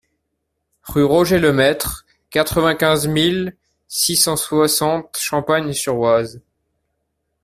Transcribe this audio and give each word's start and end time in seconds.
Rue 0.81 1.03
Roger 1.03 1.37
Lemaître, 1.37 2.07
quatre-vingt-quinze 2.31 3.05
mille 3.05 3.55
six 3.87 4.15
cent 4.15 4.35
soixante 4.35 5.15
Champagne-sur-Oise 5.19 6.41